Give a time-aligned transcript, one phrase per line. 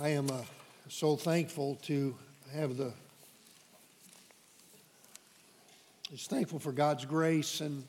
[0.00, 0.42] I am uh,
[0.88, 2.14] so thankful to
[2.52, 2.92] have the.
[6.08, 7.82] Just thankful for God's grace and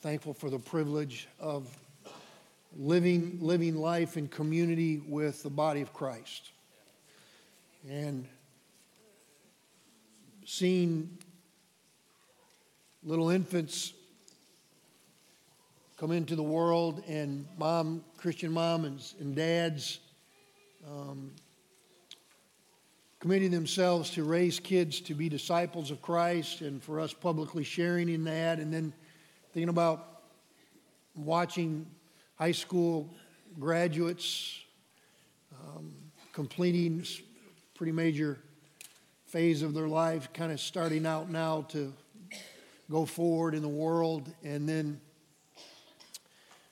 [0.00, 1.68] thankful for the privilege of
[2.74, 6.52] living living life in community with the body of Christ,
[7.86, 8.26] and
[10.46, 11.18] seeing
[13.04, 13.92] little infants
[15.98, 20.00] come into the world and mom, Christian mom and, and dads
[20.88, 21.30] um,
[23.22, 28.08] committing themselves to raise kids to be disciples of Christ and for us publicly sharing
[28.08, 28.92] in that, and then
[29.52, 30.22] thinking about
[31.14, 31.86] watching
[32.34, 33.14] high school
[33.60, 34.58] graduates
[35.52, 35.94] um,
[36.32, 37.06] completing
[37.76, 38.40] pretty major
[39.26, 41.92] phase of their life, kind of starting out now to
[42.90, 45.00] go forward in the world, and then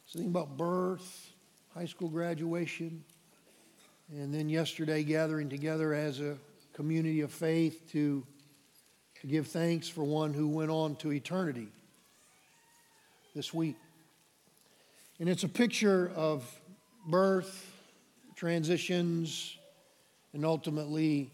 [0.09, 1.31] thinking about birth,
[1.75, 3.05] high school graduation,
[4.13, 6.37] and then yesterday, gathering together as a
[6.73, 8.27] community of faith to,
[9.21, 11.69] to give thanks for one who went on to eternity
[13.37, 13.77] this week.
[15.21, 16.45] And it's a picture of
[17.07, 17.73] birth,
[18.35, 19.57] transitions,
[20.33, 21.31] and ultimately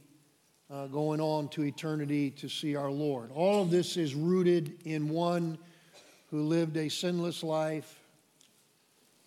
[0.71, 3.31] uh, going on to eternity to see our Lord.
[3.33, 5.57] All of this is rooted in one
[6.31, 8.01] who lived a sinless life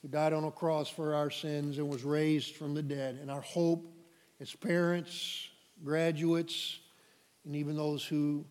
[0.01, 3.17] who died on a cross for our sins and was raised from the dead.
[3.21, 3.85] And our hope
[4.39, 5.49] as parents,
[5.83, 6.79] graduates,
[7.45, 8.45] and even those who,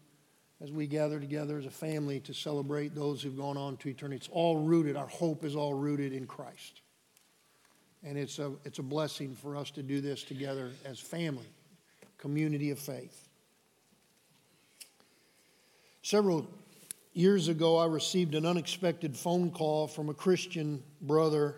[0.60, 4.16] as we gather together as a family to celebrate those who've gone on to eternity,
[4.16, 6.82] it's all rooted, our hope is all rooted in Christ.
[8.04, 11.48] And it's a, it's a blessing for us to do this together as family,
[12.18, 13.28] community of faith.
[16.02, 16.46] Several
[17.12, 21.56] Years ago, I received an unexpected phone call from a Christian brother,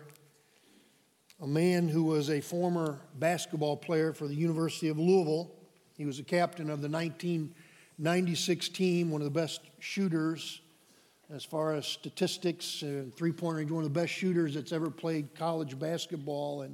[1.41, 5.51] a man who was a former basketball player for the University of Louisville.
[5.97, 10.61] He was a captain of the 1996 team, one of the best shooters
[11.33, 14.89] as far as statistics and three point range, one of the best shooters that's ever
[14.89, 16.61] played college basketball.
[16.61, 16.73] And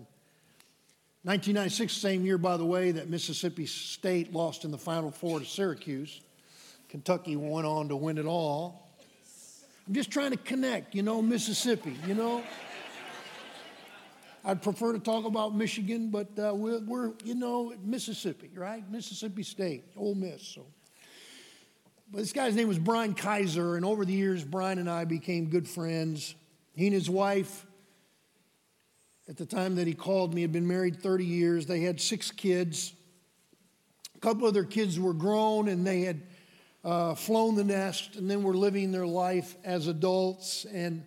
[1.23, 5.45] 1996, same year, by the way, that Mississippi State lost in the Final Four to
[5.45, 6.21] Syracuse.
[6.89, 8.87] Kentucky went on to win it all.
[9.87, 12.43] I'm just trying to connect, you know, Mississippi, you know.
[14.45, 18.89] I'd prefer to talk about Michigan, but uh, we're, we're, you know, Mississippi, right?
[18.89, 20.41] Mississippi State, Ole Miss.
[20.41, 20.65] So.
[22.09, 25.49] But this guy's name was Brian Kiser, and over the years, Brian and I became
[25.49, 26.35] good friends.
[26.75, 27.65] He and his wife,
[29.27, 31.65] at the time that he called me, had been married 30 years.
[31.65, 32.93] They had six kids.
[34.15, 36.21] A couple of their kids were grown, and they had
[36.87, 40.65] uh, flown the nest and then were living their life as adults.
[40.71, 41.03] And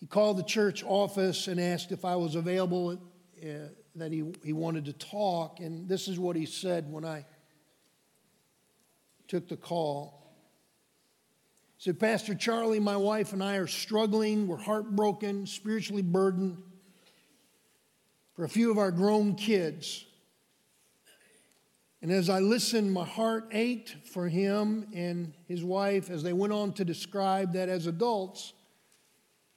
[0.00, 3.46] he called the church office and asked if I was available, uh,
[3.94, 5.60] that he, he wanted to talk.
[5.60, 7.24] And this is what he said when I
[9.28, 10.34] took the call.
[11.76, 14.48] He said, Pastor Charlie, my wife and I are struggling.
[14.48, 16.60] We're heartbroken, spiritually burdened
[18.34, 20.04] for a few of our grown kids.
[22.02, 26.52] And as I listened, my heart ached for him and his wife as they went
[26.52, 28.52] on to describe that as adults,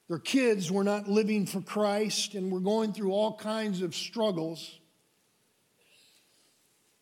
[0.08, 4.80] their kids were not living for Christ and were going through all kinds of struggles.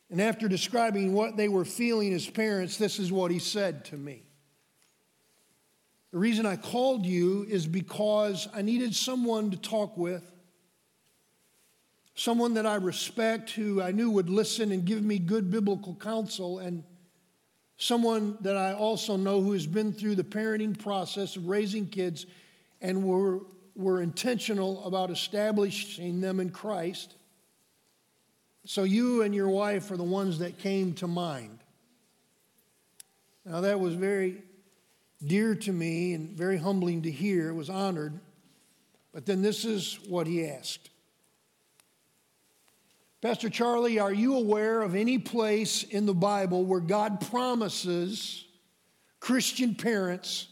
[0.09, 3.97] And after describing what they were feeling as parents, this is what he said to
[3.97, 4.23] me.
[6.13, 10.32] The reason I called you is because I needed someone to talk with
[12.15, 16.59] someone that I respect who I knew would listen and give me good biblical counsel,
[16.59, 16.83] and
[17.77, 22.25] someone that I also know who has been through the parenting process of raising kids
[22.81, 23.39] and were,
[23.75, 27.15] were intentional about establishing them in Christ.
[28.65, 31.59] So you and your wife are the ones that came to mind.
[33.45, 34.41] Now, that was very
[35.25, 37.49] dear to me and very humbling to hear.
[37.49, 38.17] It was honored.
[39.13, 40.89] But then this is what he asked
[43.23, 48.43] Pastor Charlie, are you aware of any place in the Bible where God promises
[49.21, 50.49] Christian parents,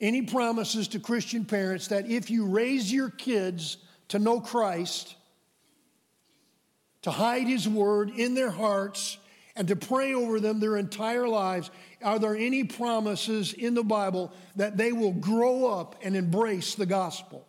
[0.00, 3.76] any promises to Christian parents that if you raise your kids
[4.08, 5.14] to know Christ,
[7.02, 9.18] to hide His Word in their hearts,
[9.54, 11.70] and to pray over them their entire lives,
[12.02, 16.86] are there any promises in the Bible that they will grow up and embrace the
[16.86, 17.45] gospel?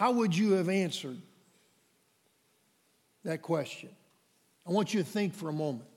[0.00, 1.20] How would you have answered
[3.22, 3.90] that question?
[4.66, 5.90] I want you to think for a moment.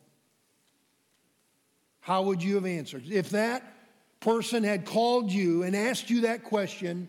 [2.02, 3.04] How would you have answered?
[3.10, 3.64] If that
[4.20, 7.08] person had called you and asked you that question,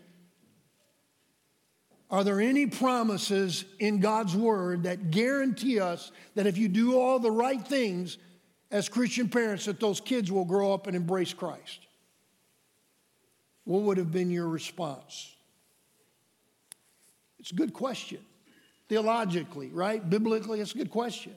[2.12, 7.18] Are there any promises in God's word that guarantee us that if you do all
[7.18, 8.18] the right things
[8.70, 11.88] as Christian parents, that those kids will grow up and embrace Christ?
[13.64, 15.33] What would have been your response?
[17.44, 18.24] It's a good question.
[18.88, 20.08] Theologically, right?
[20.08, 21.34] Biblically, it's a good question.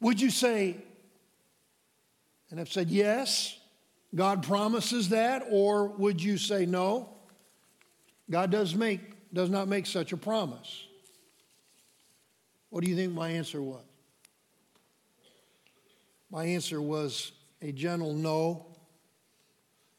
[0.00, 0.78] Would you say,
[2.50, 3.58] and I've said yes,
[4.14, 7.10] God promises that, or would you say no?
[8.30, 9.00] God does make
[9.34, 10.86] does not make such a promise.
[12.70, 13.84] What do you think my answer was?
[16.30, 18.68] My answer was a gentle no,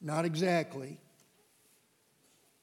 [0.02, 0.98] not exactly.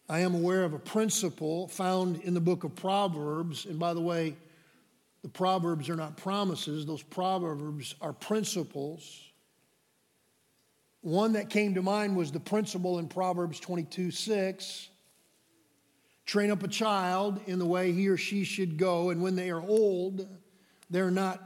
[0.08, 4.00] I am aware of a principle found in the book of Proverbs, and by the
[4.00, 4.36] way,
[5.22, 9.22] the Proverbs are not promises, those Proverbs are principles.
[11.00, 14.88] One that came to mind was the principle in Proverbs 22 6
[16.24, 19.50] train up a child in the way he or she should go, and when they
[19.50, 20.26] are old,
[20.90, 21.45] they're not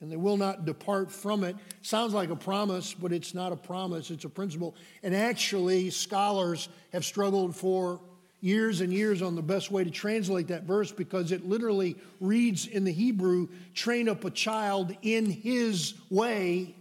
[0.00, 1.56] and they will not depart from it.
[1.82, 4.74] Sounds like a promise, but it's not a promise, it's a principle.
[5.02, 8.00] And actually, scholars have struggled for
[8.40, 12.66] years and years on the best way to translate that verse because it literally reads
[12.66, 16.74] in the Hebrew train up a child in his way,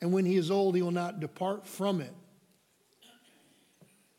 [0.00, 2.12] and when he is old, he will not depart from it.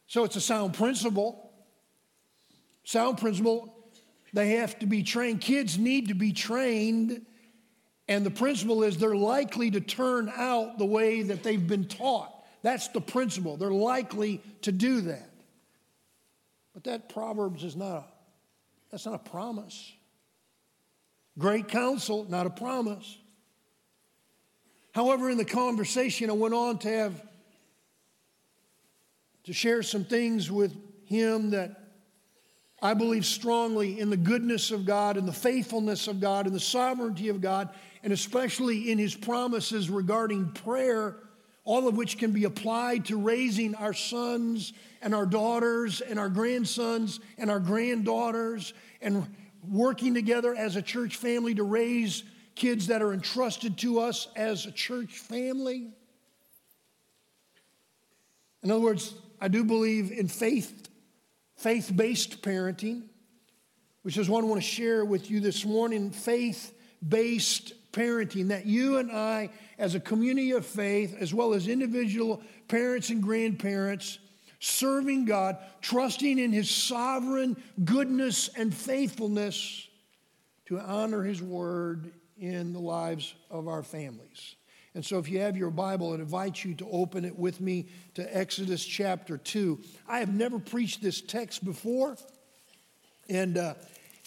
[0.08, 1.52] So it's a sound principle.
[2.84, 3.74] Sound principle.
[4.34, 5.42] They have to be trained.
[5.42, 7.26] Kids need to be trained.
[8.12, 12.30] And the principle is they're likely to turn out the way that they've been taught.
[12.62, 13.56] That's the principle.
[13.56, 15.30] They're likely to do that.
[16.74, 18.04] But that Proverbs is not a,
[18.92, 19.94] that's not a promise.
[21.40, 23.18] Great counsel, not a promise.
[24.94, 27.26] However, in the conversation, I went on to have
[29.46, 30.76] to share some things with
[31.06, 31.81] him that
[32.82, 36.60] I believe strongly in the goodness of God and the faithfulness of God and the
[36.60, 37.70] sovereignty of God,
[38.04, 41.18] and especially in his promises regarding prayer
[41.64, 46.30] all of which can be applied to raising our sons and our daughters and our
[46.30, 49.28] grandsons and our granddaughters and
[49.70, 52.24] working together as a church family to raise
[52.56, 55.92] kids that are entrusted to us as a church family.
[58.64, 60.81] In other words, I do believe in faith,
[61.62, 63.04] faith based parenting,
[64.02, 66.74] which is what I want to share with you this morning faith
[67.08, 72.42] based parenting that you and I, as a community of faith, as well as individual
[72.68, 74.18] parents and grandparents,
[74.60, 79.88] serving God, trusting in His sovereign goodness and faithfulness
[80.66, 84.56] to honor His word in the lives of our families.
[84.94, 87.88] And so, if you have your Bible, I invite you to open it with me
[88.16, 89.80] to Exodus chapter 2.
[90.08, 92.18] I have never preached this text before,
[93.30, 93.76] and, uh,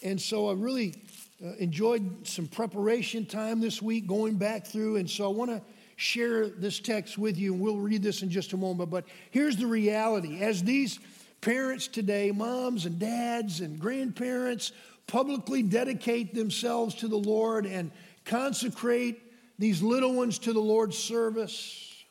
[0.03, 0.95] and so I really
[1.43, 5.61] uh, enjoyed some preparation time this week going back through, and so I want to
[5.97, 8.89] share this text with you, and we'll read this in just a moment.
[8.89, 10.99] But here's the reality as these
[11.41, 14.71] parents today, moms and dads and grandparents,
[15.05, 17.91] publicly dedicate themselves to the Lord and
[18.25, 19.21] consecrate
[19.57, 22.03] these little ones to the Lord's service.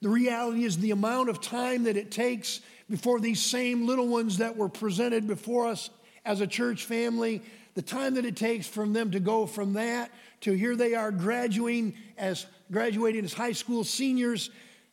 [0.00, 2.60] The reality is the amount of time that it takes
[2.90, 5.90] before these same little ones that were presented before us
[6.24, 7.42] as a church family
[7.74, 10.10] the time that it takes from them to go from that
[10.42, 14.50] to here they are graduating as graduating as high school seniors,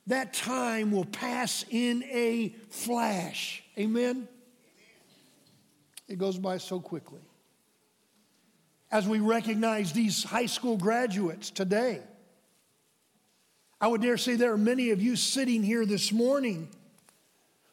[0.07, 3.63] that time will pass in a flash.
[3.77, 4.27] Amen.
[6.07, 7.21] It goes by so quickly.
[8.91, 12.01] As we recognize these high school graduates today,
[13.79, 16.69] I would dare say there are many of you sitting here this morning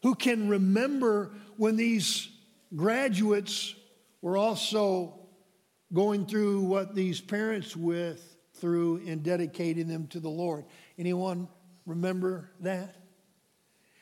[0.03, 2.29] who can remember when these
[2.75, 3.75] graduates
[4.23, 5.15] we're also
[5.93, 8.19] going through what these parents went
[8.55, 10.65] through in dedicating them to the Lord.
[10.99, 11.49] Anyone
[11.87, 12.97] remember that?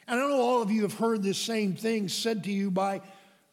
[0.07, 3.01] And I know all of you have heard this same thing said to you by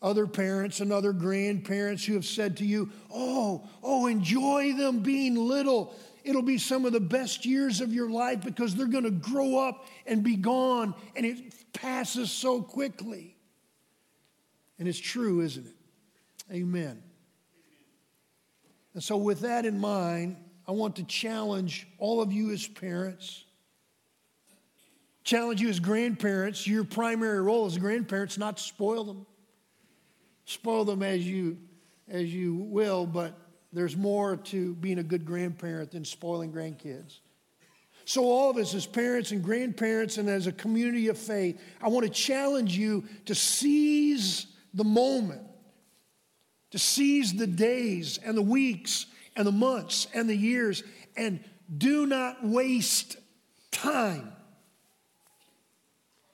[0.01, 5.35] other parents and other grandparents who have said to you, Oh, oh, enjoy them being
[5.35, 5.95] little.
[6.23, 9.57] It'll be some of the best years of your life because they're going to grow
[9.57, 13.35] up and be gone, and it passes so quickly.
[14.77, 15.75] And it's true, isn't it?
[16.51, 17.01] Amen.
[18.93, 23.45] And so, with that in mind, I want to challenge all of you as parents,
[25.23, 26.67] challenge you as grandparents.
[26.67, 29.25] Your primary role as grandparents not to spoil them.
[30.51, 31.57] Spoil them as you
[32.09, 33.39] as you will, but
[33.71, 37.19] there's more to being a good grandparent than spoiling grandkids.
[38.03, 41.87] So, all of us as parents and grandparents and as a community of faith, I
[41.87, 45.43] want to challenge you to seize the moment,
[46.71, 49.05] to seize the days and the weeks
[49.37, 50.83] and the months and the years,
[51.15, 51.41] and
[51.77, 53.15] do not waste
[53.71, 54.33] time.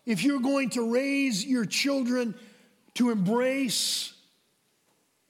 [0.07, 2.33] If you're going to raise your children
[2.97, 4.13] to embrace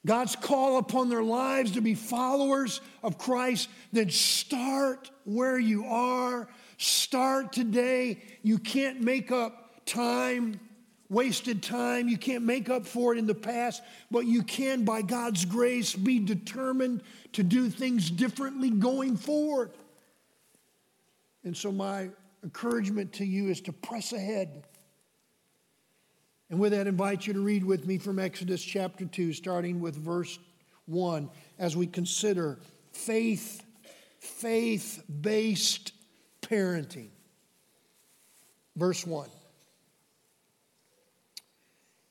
[0.06, 6.48] God's call upon their lives to be followers of Christ, then start where you are.
[6.78, 8.24] Start today.
[8.42, 10.62] You can't make up time,
[11.10, 12.08] wasted time.
[12.08, 15.94] You can't make up for it in the past, but you can, by God's grace,
[15.94, 19.72] be determined to do things differently going forward.
[21.44, 22.12] And so, my
[22.44, 24.64] encouragement to you is to press ahead.
[26.50, 29.82] And with that, I invite you to read with me from Exodus chapter 2, starting
[29.82, 30.40] with verse
[30.86, 32.58] 1, as we consider
[32.94, 33.62] faith,
[34.20, 35.92] faith based
[36.42, 37.10] parenting.
[38.76, 39.30] Verse 1.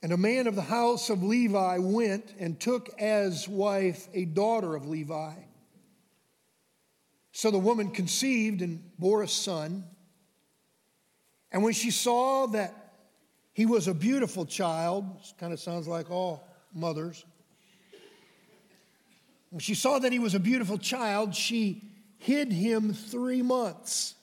[0.02, 4.76] And a man of the house of Levi went and took as wife a daughter
[4.76, 5.32] of Levi.
[7.32, 9.84] So the woman conceived and bore a son.
[11.50, 12.85] And when she saw that
[13.56, 15.06] he was a beautiful child,
[15.40, 17.24] kind of sounds like all mothers.
[19.48, 21.82] When she saw that he was a beautiful child, she
[22.18, 24.14] hid him three months.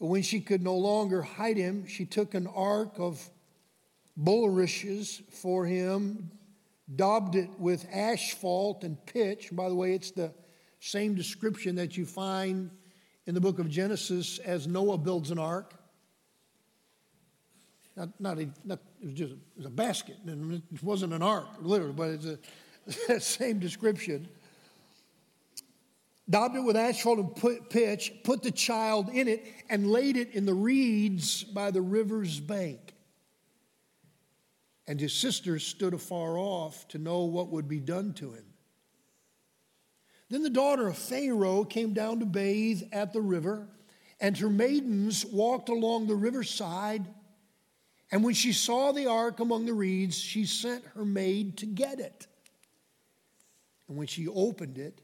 [0.00, 3.24] But when she could no longer hide him, she took an ark of
[4.16, 6.32] bulrushes for him,
[6.96, 9.50] daubed it with asphalt and pitch.
[9.52, 10.34] By the way, it's the
[10.80, 12.72] same description that you find
[13.26, 15.79] in the book of Genesis as Noah builds an ark.
[18.00, 20.16] Not, not, a, not it was just it was a basket.
[20.26, 22.38] And It wasn't an ark, literally, but it's a
[23.08, 24.26] that same description.
[26.30, 30.30] Daubed it with asphalt and put, pitch, put the child in it, and laid it
[30.30, 32.94] in the reeds by the river's bank.
[34.86, 38.44] And his sisters stood afar off to know what would be done to him.
[40.30, 43.68] Then the daughter of Pharaoh came down to bathe at the river,
[44.20, 47.04] and her maidens walked along the riverside.
[48.12, 52.00] And when she saw the ark among the reeds, she sent her maid to get
[52.00, 52.26] it.
[53.88, 55.00] And when she opened it,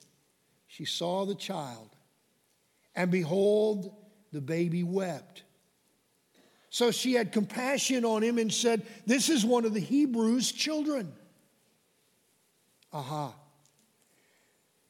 [0.67, 1.91] she saw the child,
[2.95, 3.95] and behold,
[4.33, 5.45] the baby wept.
[6.71, 11.13] So she had compassion on him and said, This is one of the Hebrews' children.
[12.93, 13.35] Aha.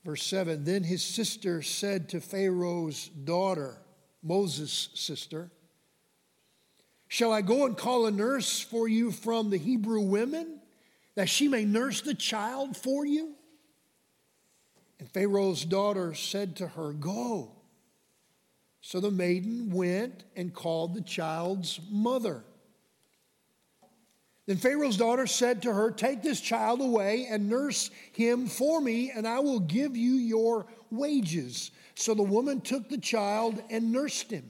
[0.05, 3.79] Verse 7 Then his sister said to Pharaoh's daughter,
[4.23, 5.51] Moses' sister,
[7.09, 10.61] Shall I go and call a nurse for you from the Hebrew women,
[11.15, 13.35] that she may nurse the child for you?
[14.99, 17.53] And Pharaoh's daughter said to her, Go.
[18.81, 22.45] So the maiden went and called the child's mother.
[24.47, 29.11] Then Pharaoh's daughter said to her, Take this child away and nurse him for me,
[29.11, 31.73] and I will give you your wages.
[31.97, 34.49] So the woman took the child and nursed him.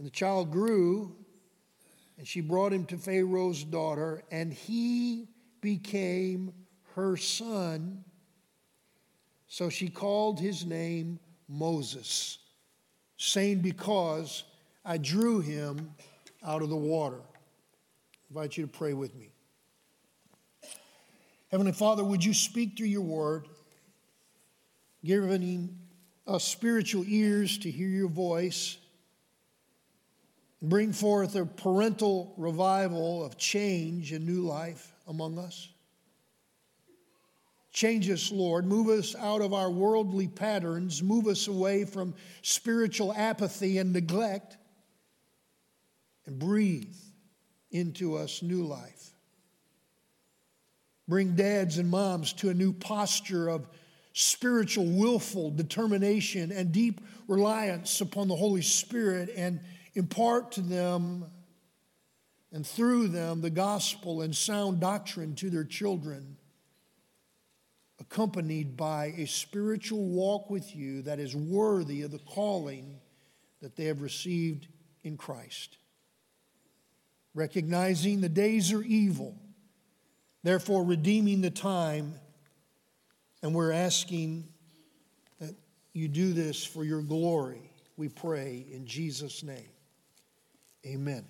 [0.00, 1.14] And the child grew,
[2.16, 5.28] and she brought him to Pharaoh's daughter, and he
[5.60, 6.54] became
[6.94, 8.02] her son.
[9.46, 12.38] So she called his name Moses,
[13.18, 14.44] saying, Because
[14.86, 15.92] I drew him
[16.42, 17.20] out of the water
[18.30, 19.28] invite you to pray with me.
[21.50, 23.48] Heavenly Father, would you speak through your word,
[25.04, 25.76] giving
[26.26, 28.78] us spiritual ears to hear your voice,
[30.62, 35.68] bring forth a parental revival of change and new life among us?
[37.72, 38.66] Change us, Lord.
[38.66, 41.02] Move us out of our worldly patterns.
[41.02, 44.56] Move us away from spiritual apathy and neglect.
[46.26, 46.96] And breathe
[47.70, 49.12] into us new life.
[51.08, 53.68] Bring dads and moms to a new posture of
[54.12, 59.60] spiritual, willful determination and deep reliance upon the Holy Spirit and
[59.94, 61.24] impart to them
[62.52, 66.36] and through them the gospel and sound doctrine to their children,
[68.00, 72.98] accompanied by a spiritual walk with you that is worthy of the calling
[73.60, 74.66] that they have received
[75.02, 75.76] in Christ
[77.34, 79.36] recognizing the days are evil,
[80.42, 82.14] therefore redeeming the time.
[83.42, 84.46] And we're asking
[85.40, 85.54] that
[85.92, 87.70] you do this for your glory.
[87.96, 89.69] We pray in Jesus' name.
[90.86, 91.24] Amen.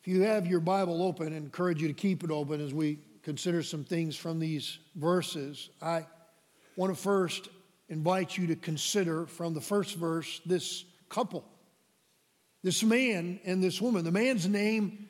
[0.00, 2.98] If you have your Bible open, I encourage you to keep it open as we
[3.22, 5.70] consider some things from these verses.
[5.80, 6.06] I
[6.74, 7.48] want to first
[7.88, 11.44] invite you to consider from the first verse this couple,
[12.64, 14.04] this man and this woman.
[14.04, 15.06] The man's name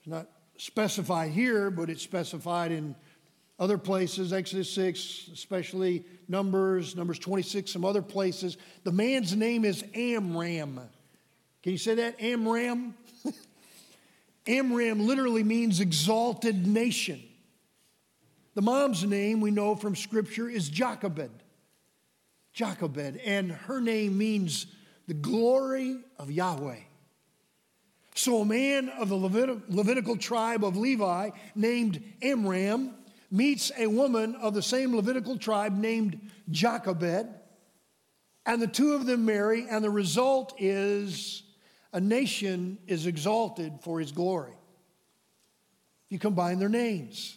[0.00, 2.94] is not specified here, but it's specified in
[3.58, 8.56] other places, Exodus 6, especially Numbers, Numbers 26, some other places.
[8.82, 10.80] The man's name is Amram.
[11.62, 12.20] Can you say that?
[12.20, 12.94] Amram?
[14.46, 17.22] Amram literally means exalted nation.
[18.54, 21.30] The mom's name we know from Scripture is Jochebed.
[22.52, 24.66] Jochebed, and her name means
[25.06, 26.78] the glory of Yahweh.
[28.14, 32.94] So a man of the Levit- Levitical tribe of Levi named Amram
[33.34, 37.26] meets a woman of the same Levitical tribe named Jochebed,
[38.46, 41.42] and the two of them marry, and the result is
[41.92, 44.52] a nation is exalted for his glory.
[46.10, 47.36] You combine their names.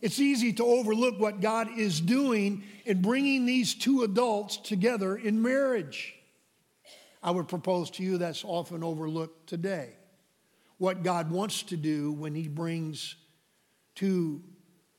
[0.00, 5.42] It's easy to overlook what God is doing in bringing these two adults together in
[5.42, 6.14] marriage.
[7.20, 9.96] I would propose to you that's often overlooked today.
[10.78, 13.16] What God wants to do when He brings
[13.96, 14.44] two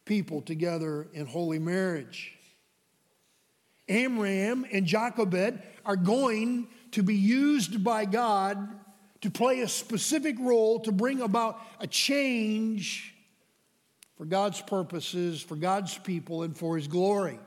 [0.06, 2.34] people together in holy marriage.
[3.90, 8.58] Amram and Jochebed are going to be used by God
[9.22, 13.16] to play a specific role to bring about a change
[14.18, 17.40] for God's purposes, for God's people, and for His glory.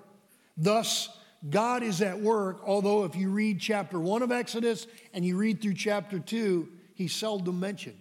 [0.56, 1.08] Thus,
[1.48, 5.62] God is at work, although if you read chapter 1 of Exodus and you read
[5.62, 7.98] through chapter 2, He's seldom mentioned.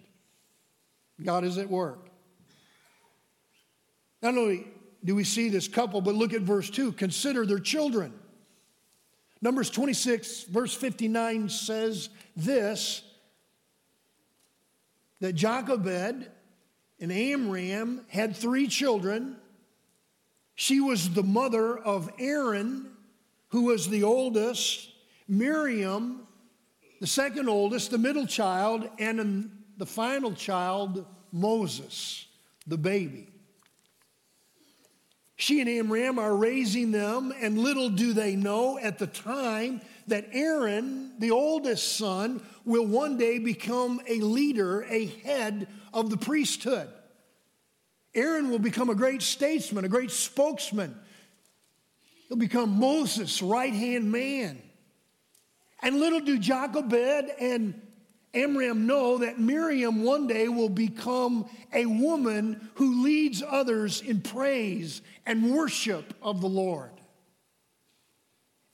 [1.23, 2.06] God is at work.
[4.21, 4.67] Not only
[5.03, 8.13] do we see this couple, but look at verse 2 consider their children.
[9.41, 13.03] Numbers 26, verse 59 says this
[15.19, 16.27] that Jochebed
[16.99, 19.37] and Amram had three children.
[20.55, 22.91] She was the mother of Aaron,
[23.49, 24.89] who was the oldest,
[25.27, 26.27] Miriam,
[26.99, 32.25] the second oldest, the middle child, and the final child, Moses,
[32.65, 33.29] the baby.
[35.37, 40.27] She and Amram are raising them, and little do they know at the time that
[40.33, 46.89] Aaron, the oldest son, will one day become a leader, a head of the priesthood.
[48.15, 50.97] Aaron will become a great statesman, a great spokesman.
[52.27, 54.59] He'll become Moses' right hand man.
[55.83, 57.79] And little do Jochebed and
[58.37, 65.01] Amram know that Miriam one day will become a woman who leads others in praise
[65.25, 66.91] and worship of the Lord.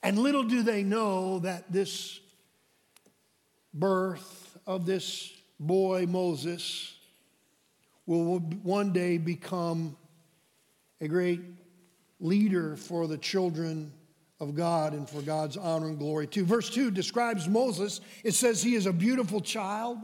[0.01, 2.19] And little do they know that this
[3.73, 6.93] birth of this boy, Moses,
[8.05, 9.95] will one day become
[10.99, 11.41] a great
[12.19, 13.93] leader for the children
[14.43, 16.45] of God and for God's honor and glory too.
[16.45, 18.01] Verse 2 describes Moses.
[18.23, 19.97] It says he is a beautiful child.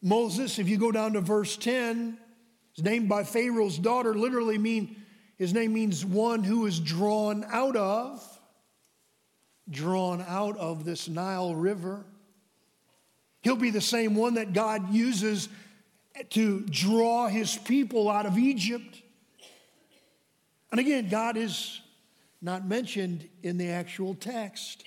[0.00, 2.16] Moses, if you go down to verse 10,
[2.76, 4.96] is named by Pharaoh's daughter, literally mean
[5.36, 8.22] his name means one who is drawn out of,
[9.68, 12.04] drawn out of this Nile River.
[13.42, 15.48] He'll be the same one that God uses
[16.30, 19.02] to draw his people out of Egypt.
[20.70, 21.80] And again, God is
[22.42, 24.84] not mentioned in the actual text.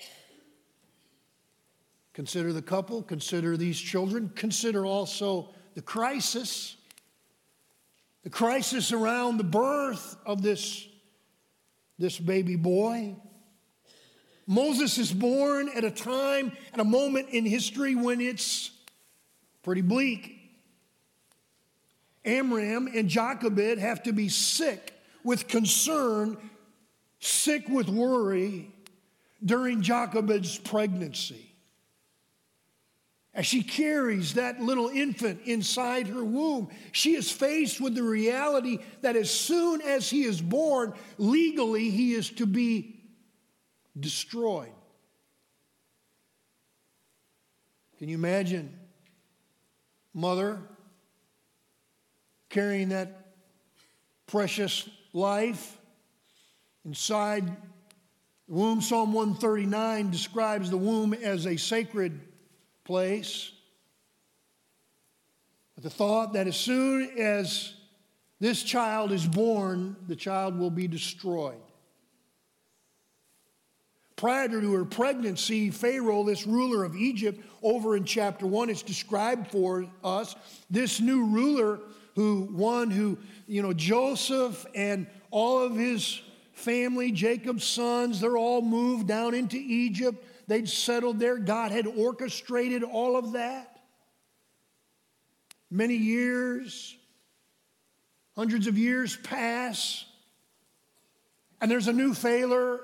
[2.12, 6.76] Consider the couple, consider these children, consider also the crisis,
[8.24, 10.86] the crisis around the birth of this,
[11.98, 13.16] this baby boy.
[14.46, 18.70] Moses is born at a time, at a moment in history when it's
[19.62, 20.34] pretty bleak.
[22.24, 24.92] Amram and Jochebed have to be sick
[25.24, 26.36] with concern
[27.18, 28.72] sick with worry
[29.44, 31.42] during Jochebed's pregnancy.
[33.34, 38.78] As she carries that little infant inside her womb, she is faced with the reality
[39.02, 42.98] that as soon as he is born, legally he is to be
[44.00, 44.72] destroyed.
[47.98, 48.74] Can you imagine
[50.14, 50.58] mother
[52.48, 53.34] carrying that
[54.26, 55.75] precious life
[56.86, 57.48] Inside
[58.46, 62.20] the womb, Psalm 139 describes the womb as a sacred
[62.84, 63.50] place.
[65.74, 67.74] With the thought that as soon as
[68.38, 71.60] this child is born, the child will be destroyed.
[74.14, 79.48] Prior to her pregnancy, Pharaoh, this ruler of Egypt, over in chapter 1, it's described
[79.48, 80.36] for us.
[80.70, 81.80] This new ruler,
[82.14, 83.18] who one who,
[83.48, 86.22] you know, Joseph and all of his
[86.56, 90.24] family, Jacob's sons, they're all moved down into Egypt.
[90.48, 91.38] They'd settled there.
[91.38, 93.78] God had orchestrated all of that.
[95.70, 96.96] Many years,
[98.36, 100.04] hundreds of years pass,
[101.60, 102.80] and there's a new Pharaoh,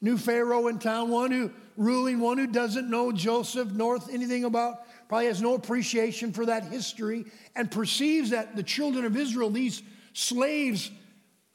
[0.00, 4.80] new Pharaoh in town, one who ruling, one who doesn't know Joseph nor anything about,
[5.08, 7.24] probably has no appreciation for that history,
[7.56, 9.82] and perceives that the children of Israel, these
[10.12, 10.90] slaves,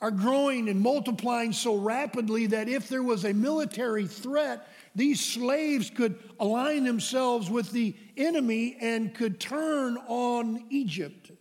[0.01, 5.89] are growing and multiplying so rapidly that if there was a military threat, these slaves
[5.89, 11.31] could align themselves with the enemy and could turn on Egypt.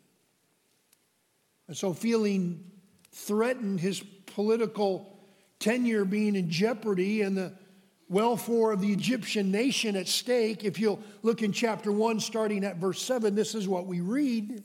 [1.66, 2.70] And so, feeling
[3.12, 5.18] threatened, his political
[5.58, 7.52] tenure being in jeopardy and the
[8.08, 12.76] welfare of the Egyptian nation at stake, if you'll look in chapter 1, starting at
[12.76, 14.62] verse 7, this is what we read.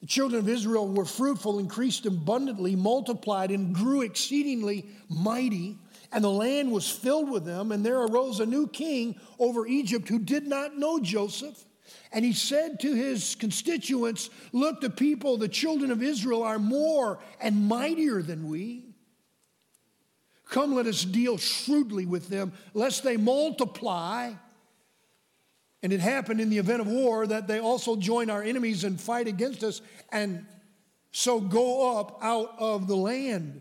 [0.00, 5.76] The children of Israel were fruitful, increased abundantly, multiplied, and grew exceedingly mighty,
[6.10, 7.70] and the land was filled with them.
[7.70, 11.64] And there arose a new king over Egypt who did not know Joseph.
[12.12, 17.20] And he said to his constituents, Look, the people, the children of Israel, are more
[17.40, 18.86] and mightier than we.
[20.48, 24.32] Come, let us deal shrewdly with them, lest they multiply
[25.82, 29.00] and it happened in the event of war that they also join our enemies and
[29.00, 29.80] fight against us
[30.12, 30.46] and
[31.12, 33.60] so go up out of the land.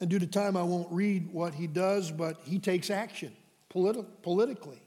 [0.00, 3.32] And due to time, I won't read what he does, but he takes action
[3.72, 4.80] politi- politically.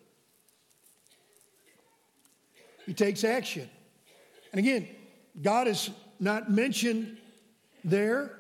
[2.86, 3.70] He takes action.
[4.52, 4.88] And again,
[5.42, 7.18] God is not mentioned
[7.84, 8.39] there,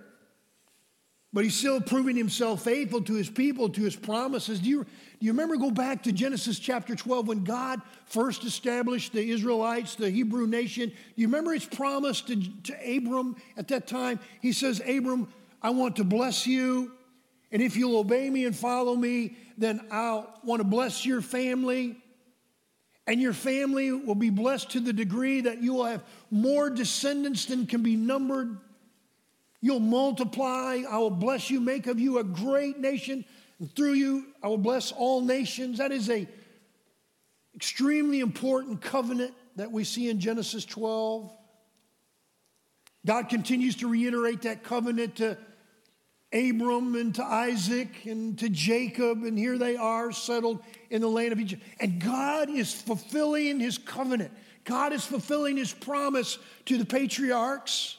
[1.31, 4.59] but he's still proving himself faithful to his people, to his promises.
[4.59, 9.13] Do you, do you remember, go back to Genesis chapter 12 when God first established
[9.13, 10.89] the Israelites, the Hebrew nation?
[10.89, 14.19] Do you remember his promise to, to Abram at that time?
[14.41, 15.27] He says, Abram,
[15.61, 16.93] I want to bless you.
[17.51, 21.95] And if you'll obey me and follow me, then I'll want to bless your family.
[23.05, 27.45] And your family will be blessed to the degree that you will have more descendants
[27.45, 28.57] than can be numbered.
[29.61, 30.83] You'll multiply.
[30.89, 33.25] I will bless you, make of you a great nation.
[33.59, 35.79] And through you, I will bless all nations.
[35.79, 36.27] That is a
[37.55, 41.33] extremely important covenant that we see in Genesis 12.
[43.05, 45.37] God continues to reiterate that covenant to
[46.31, 51.33] Abram and to Isaac and to Jacob, and here they are settled in the land
[51.33, 51.63] of Egypt.
[51.79, 54.31] And God is fulfilling his covenant.
[54.63, 57.97] God is fulfilling his promise to the patriarchs.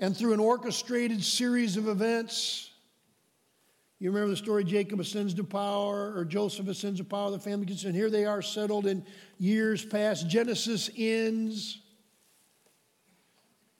[0.00, 2.70] And through an orchestrated series of events,
[3.98, 7.66] you remember the story Jacob ascends to power, or Joseph ascends to power, the family
[7.66, 7.94] gets in.
[7.94, 9.04] Here they are settled in
[9.38, 10.26] years past.
[10.26, 11.82] Genesis ends.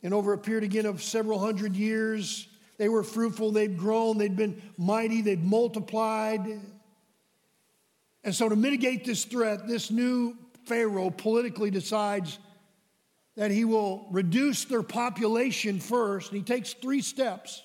[0.02, 4.36] And over a period again of several hundred years, they were fruitful, they'd grown, they'd
[4.36, 6.60] been mighty, they'd multiplied.
[8.24, 12.38] And so, to mitigate this threat, this new Pharaoh politically decides
[13.36, 17.62] that he will reduce their population first, and he takes three steps.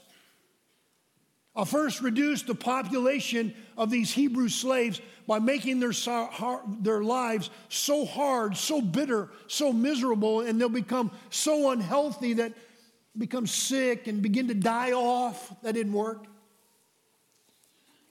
[1.56, 5.94] I'll first reduce the population of these Hebrew slaves by making their,
[6.82, 12.54] their lives so hard, so bitter, so miserable, and they'll become so unhealthy that
[13.18, 15.62] become sick and begin to die off.
[15.62, 16.26] That didn't work.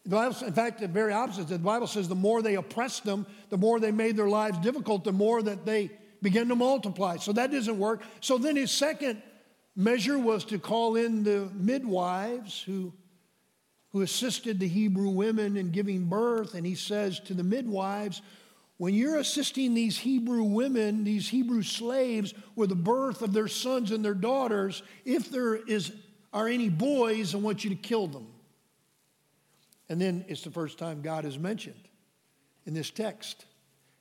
[0.07, 1.49] Bible, in fact, the very opposite.
[1.49, 5.05] The Bible says the more they oppressed them, the more they made their lives difficult,
[5.05, 5.91] the more that they
[6.25, 7.19] began to multiply.
[7.19, 8.03] So that doesn't work.
[8.21, 9.23] So then his second
[9.77, 12.93] measure was to call in the midwives who
[13.95, 16.55] who assisted the Hebrew women in giving birth.
[16.55, 18.23] And he says to the midwives,
[18.77, 23.93] when you're assisting these Hebrew women, these Hebrew slaves, with the birth of their sons
[23.93, 25.93] and their daughters, if there is,
[26.33, 28.27] are any boys, I want you to kill them.
[29.89, 31.89] And then it's the first time God is mentioned
[32.67, 33.45] in this text.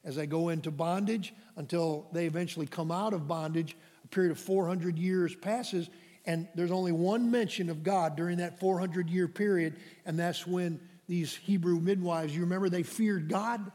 [0.05, 4.39] As they go into bondage until they eventually come out of bondage, a period of
[4.39, 5.89] 400 years passes,
[6.25, 10.79] and there's only one mention of God during that 400 year period, and that's when
[11.07, 13.71] these Hebrew midwives, you remember, they feared God.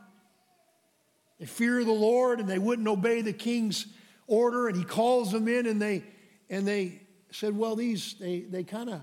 [1.38, 3.87] They fear the Lord and they wouldn't obey the king's
[4.27, 6.05] order, and he calls them in and they
[6.51, 9.03] and they said, Well, these they they kind of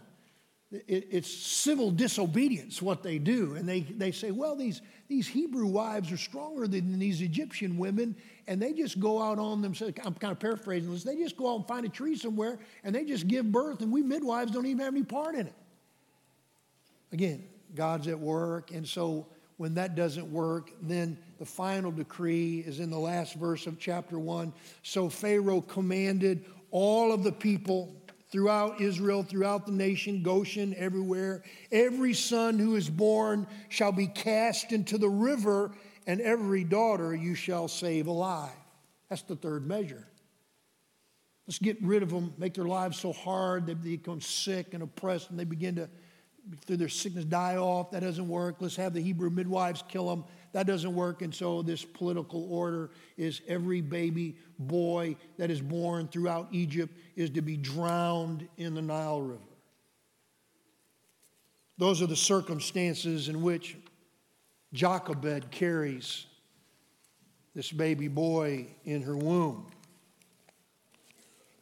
[0.87, 3.55] it, it's civil disobedience what they do.
[3.55, 8.15] And they, they say, well, these, these Hebrew wives are stronger than these Egyptian women,
[8.47, 9.93] and they just go out on themselves.
[10.03, 11.03] I'm kind of paraphrasing this.
[11.03, 13.91] They just go out and find a tree somewhere, and they just give birth, and
[13.91, 15.53] we midwives don't even have any part in it.
[17.11, 17.43] Again,
[17.75, 22.89] God's at work, and so when that doesn't work, then the final decree is in
[22.89, 24.51] the last verse of chapter 1.
[24.83, 27.95] So Pharaoh commanded all of the people
[28.35, 31.41] throughout Israel, throughout the nation, Goshen, everywhere.
[31.71, 35.71] Every son who is born shall be cast into the river,
[36.05, 38.51] and every daughter you shall save alive.
[39.09, 40.05] That's the third measure.
[41.47, 45.29] Let's get rid of them, make their lives so hard they become sick and oppressed
[45.29, 45.89] and they begin to,
[46.65, 47.91] through their sickness, die off.
[47.91, 48.57] That doesn't work.
[48.59, 50.25] Let's have the Hebrew midwives kill them.
[50.55, 51.21] That doesn't work.
[51.21, 57.29] And so, this political order is every baby boy that is born throughout Egypt is
[57.31, 59.41] to be drowned in the Nile River.
[61.77, 63.75] Those are the circumstances in which
[64.71, 66.25] Jochebed carries
[67.53, 69.65] this baby boy in her womb.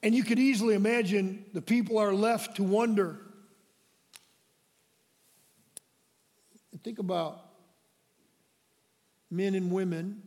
[0.04, 3.18] And you could easily imagine the people are left to wonder.
[6.84, 7.43] Think about
[9.34, 10.22] men and women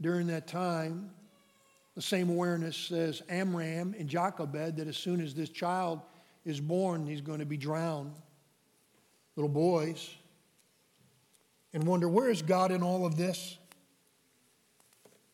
[0.00, 1.10] during that time,
[1.96, 6.00] the same awareness as Amram and Jochebed that as soon as this child
[6.44, 8.12] is born, he's going to be drowned.
[9.34, 10.14] Little boys.
[11.74, 13.58] And wonder, where is God in all of this?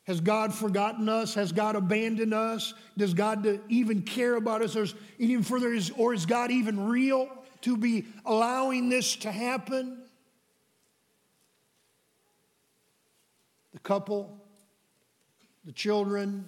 [0.05, 1.35] Has God forgotten us?
[1.35, 2.75] Has God abandoned us?
[2.97, 4.75] Does God even care about us?
[4.77, 4.87] Or
[5.19, 7.29] even further, is, or is God even real
[7.63, 10.04] to be allowing this to happen?
[13.75, 14.41] The couple,
[15.67, 16.47] the children,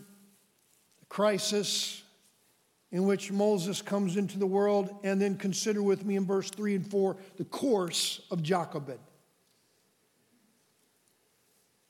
[1.00, 2.02] the crisis
[2.92, 6.76] in which Moses comes into the world, and then consider with me in verse 3
[6.76, 9.00] and 4 the course of Jochebed.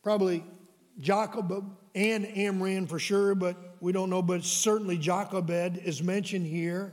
[0.03, 0.43] Probably
[0.99, 6.93] Jochebed and Amram for sure, but we don't know, but certainly Jochebed is mentioned here.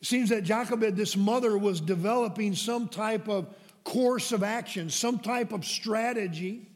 [0.00, 3.48] It seems that Jochebed, this mother, was developing some type of
[3.82, 6.68] course of action, some type of strategy.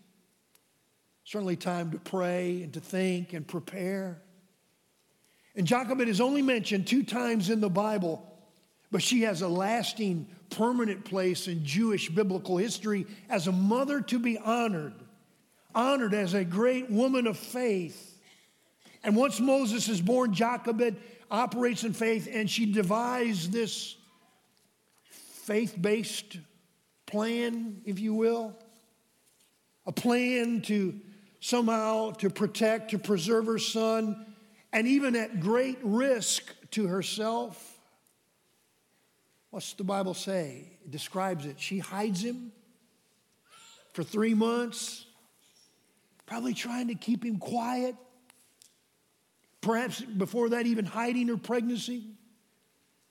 [1.29, 4.23] Certainly, time to pray and to think and prepare.
[5.55, 8.27] And Jochebed is only mentioned two times in the Bible,
[8.91, 14.19] but she has a lasting, permanent place in Jewish biblical history as a mother to
[14.19, 14.95] be honored
[15.75, 18.19] honored as a great woman of faith.
[19.05, 20.97] And once Moses is born, Jochebed
[21.31, 23.97] operates in faith, and she devised this
[25.11, 26.39] faith based
[27.05, 28.57] plan, if you will,
[29.87, 30.99] a plan to
[31.41, 34.27] somehow to protect, to preserve her son,
[34.73, 37.79] and even at great risk to herself.
[39.51, 40.79] What's the Bible say?
[40.85, 41.59] It describes it.
[41.59, 42.53] She hides him
[43.95, 45.07] for three months
[46.29, 47.97] probably trying to keep him quiet.
[49.63, 52.05] Perhaps before that, even hiding her pregnancy,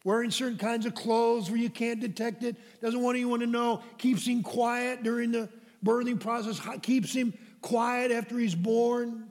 [0.05, 3.81] wearing certain kinds of clothes where you can't detect it, doesn't want anyone to know,
[3.97, 5.49] keeps him quiet during the
[5.83, 9.27] birthing process, keeps him quiet after he's born.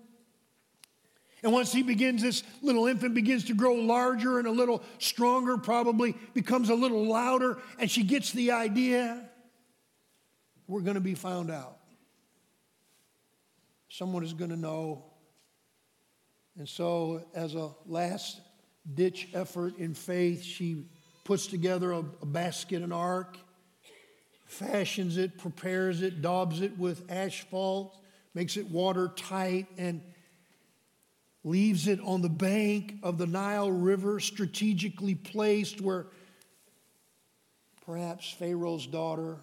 [1.42, 5.58] And once he begins, this little infant begins to grow larger and a little stronger,
[5.58, 9.28] probably becomes a little louder, and she gets the idea
[10.66, 11.76] we're going to be found out.
[13.88, 15.04] Someone is going to know.
[16.58, 18.40] And so, as a last
[18.94, 20.86] ditch effort in faith, she
[21.24, 23.36] puts together a, a basket, an ark,
[24.46, 27.96] fashions it, prepares it, daubs it with asphalt,
[28.36, 30.02] makes it watertight, and
[31.42, 36.06] leaves it on the bank of the Nile River, strategically placed where
[37.86, 39.38] perhaps Pharaoh's daughter,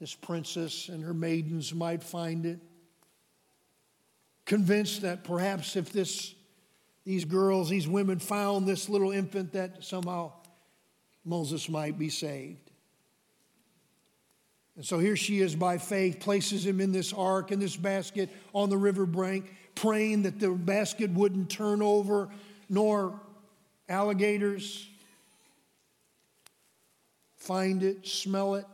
[0.00, 2.58] this princess, and her maidens might find it
[4.46, 6.34] convinced that perhaps if this,
[7.04, 10.32] these girls, these women found this little infant, that somehow
[11.24, 12.69] Moses might be saved.
[14.80, 18.30] And so here she is by faith, places him in this ark, in this basket
[18.54, 22.30] on the river brink, praying that the basket wouldn't turn over,
[22.70, 23.20] nor
[23.90, 24.88] alligators
[27.36, 28.64] find it, smell it,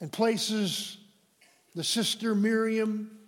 [0.00, 0.96] and places
[1.74, 3.18] the sister Miriam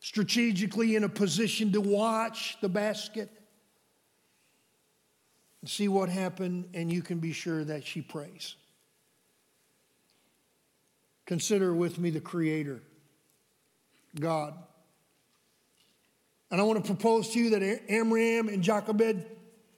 [0.00, 3.28] strategically in a position to watch the basket
[5.60, 8.56] and see what happened, and you can be sure that she prays.
[11.26, 12.82] Consider with me the Creator,
[14.18, 14.54] God.
[16.50, 19.24] And I want to propose to you that Amram and Jochebed,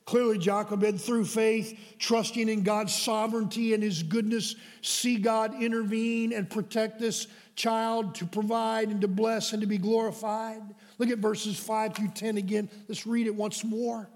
[0.07, 6.50] clearly Jochebed, through faith, trusting in God's sovereignty and His goodness, see God intervene and
[6.50, 10.62] protect this child to provide and to bless and to be glorified.
[10.98, 12.68] Look at verses 5 through 10 again.
[12.88, 14.09] Let's read it once more.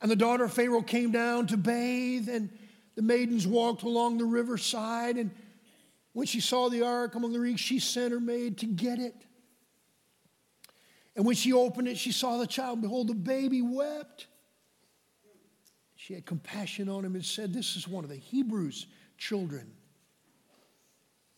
[0.00, 2.50] And the daughter of Pharaoh came down to bathe, and
[2.94, 5.16] the maidens walked along the riverside.
[5.16, 5.30] And
[6.14, 9.14] when she saw the ark among the reeds, she sent her maid to get it.
[11.16, 12.80] And when she opened it, she saw the child.
[12.80, 14.28] Behold, the baby wept.
[15.96, 18.86] She had compassion on him and said, This is one of the Hebrews'
[19.18, 19.72] children.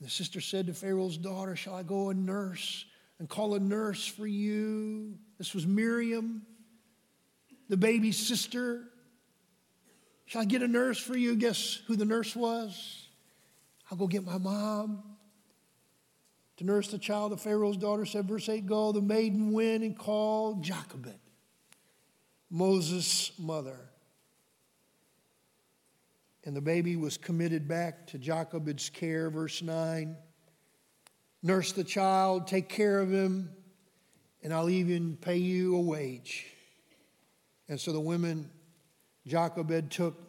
[0.01, 2.85] The sister said to Pharaoh's daughter, Shall I go and nurse
[3.19, 5.15] and call a nurse for you?
[5.39, 6.43] This was Miriam,
[7.71, 8.83] the baby's sister.
[10.27, 11.35] Shall I get a nurse for you?
[11.37, 13.06] Guess who the nurse was?
[13.91, 15.03] I'll go get my mom.
[16.59, 18.93] To nurse the child, the Pharaoh's daughter said, verse 8, Go.
[18.93, 21.19] The maiden went and called Jochebed,
[22.51, 23.79] Moses' mother.
[26.45, 30.17] And the baby was committed back to Jochebed's care, verse 9.
[31.43, 33.51] Nurse the child, take care of him,
[34.43, 36.47] and I'll even pay you a wage.
[37.69, 38.51] And so the women,
[39.27, 40.26] Jochebed took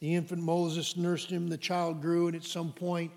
[0.00, 3.12] the infant Moses, nursed him, the child grew, and at some point,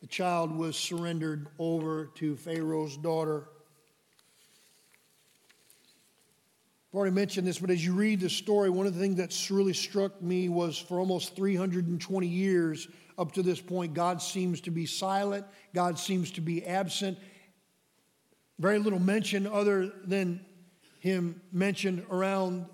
[0.00, 3.48] the child was surrendered over to Pharaoh's daughter.
[6.90, 9.50] I've already mentioned this, but as you read the story, one of the things that's
[9.50, 14.70] really struck me was for almost 320 years up to this point, God seems to
[14.70, 17.18] be silent, God seems to be absent.
[18.58, 20.44] Very little mention other than
[21.00, 22.66] him mentioned around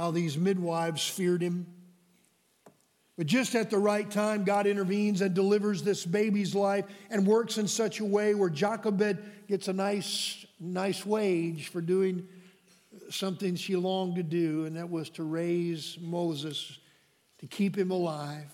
[0.00, 1.66] how these midwives feared him.
[3.18, 7.58] But just at the right time, God intervenes and delivers this baby's life and works
[7.58, 12.26] in such a way where Jochebed gets a nice nice wage for doing
[13.10, 16.78] something she longed to do, and that was to raise Moses,
[17.40, 18.50] to keep him alive.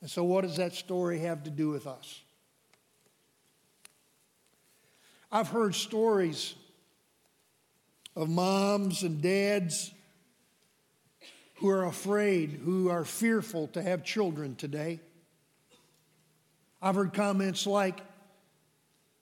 [0.00, 2.22] And so, what does that story have to do with us?
[5.30, 6.54] I've heard stories
[8.18, 9.92] of moms and dads
[11.54, 14.98] who are afraid, who are fearful to have children today.
[16.82, 18.00] I've heard comments like,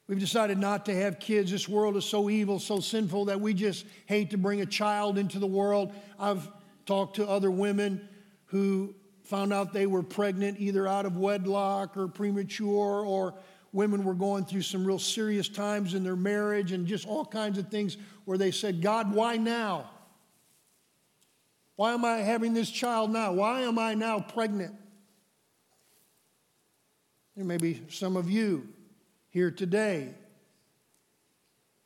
[0.08, 1.50] We've decided not to have kids.
[1.50, 5.18] This world is so evil, so sinful that we just hate to bring a child
[5.18, 5.92] into the world.
[6.16, 6.48] I've
[6.86, 8.08] talked to other women
[8.46, 13.34] who found out they were pregnant either out of wedlock or premature, or
[13.72, 17.58] women were going through some real serious times in their marriage and just all kinds
[17.58, 19.90] of things where they said, God, why now?
[21.76, 23.32] Why am I having this child now?
[23.32, 24.74] Why am I now pregnant?
[27.36, 28.66] There may be some of you
[29.28, 30.14] here today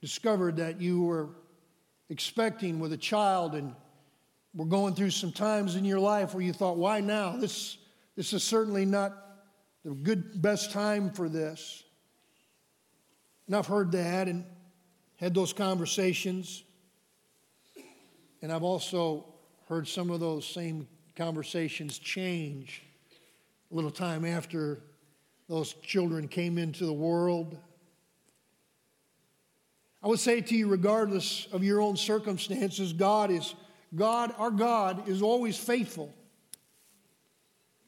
[0.01, 1.29] discovered that you were
[2.09, 3.75] expecting with a child and
[4.55, 7.37] were going through some times in your life where you thought, why now?
[7.37, 7.79] This,
[8.17, 9.13] this is certainly not
[9.85, 11.85] the good best time for this.
[13.47, 14.45] And I've heard that and
[15.17, 16.63] had those conversations.
[18.43, 19.27] And I've also
[19.69, 22.83] heard some of those same conversations change
[23.71, 24.83] a little time after
[25.49, 27.59] those children came into the world.
[30.03, 33.55] I would say to you, regardless of your own circumstances, God is,
[33.95, 36.15] God, our God is always faithful.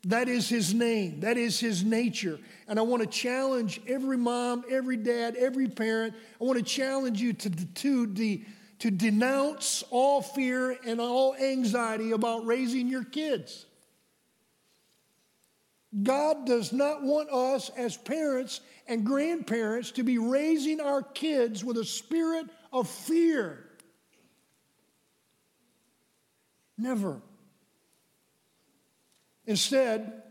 [0.05, 1.21] That is his name.
[1.21, 2.39] That is his nature.
[2.67, 6.15] And I want to challenge every mom, every dad, every parent.
[6.41, 8.41] I want to challenge you to, to, to,
[8.81, 13.67] to denounce all fear and all anxiety about raising your kids.
[16.03, 21.77] God does not want us as parents and grandparents to be raising our kids with
[21.77, 23.69] a spirit of fear.
[26.77, 27.21] Never.
[29.53, 30.23] Instead,